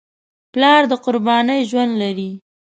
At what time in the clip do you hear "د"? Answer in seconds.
0.91-0.93